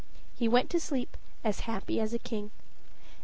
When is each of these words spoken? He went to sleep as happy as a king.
He 0.35 0.47
went 0.47 0.71
to 0.71 0.79
sleep 0.79 1.15
as 1.43 1.59
happy 1.69 1.99
as 1.99 2.11
a 2.11 2.17
king. 2.17 2.49